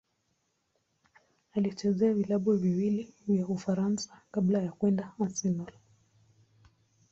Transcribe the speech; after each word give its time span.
Alichezea 1.53 2.13
vilabu 2.13 2.53
viwili 2.53 3.13
vya 3.27 3.47
Ufaransa 3.47 4.21
kabla 4.31 4.59
ya 4.61 4.71
kwenda 4.71 5.13
Arsenal. 5.19 5.71